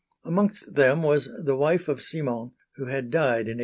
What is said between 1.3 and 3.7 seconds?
the wife of Simon, who had died in 1819.